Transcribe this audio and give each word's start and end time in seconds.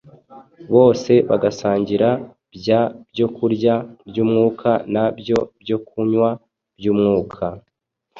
bose 0.73 1.11
bagasangira 1.29 2.09
bya 2.55 2.81
byokurya 3.11 3.75
by’umwuka 4.07 4.69
na 4.93 5.03
bya 5.19 5.37
byokunywa 5.61 6.29
by’umwuka, 6.77 7.45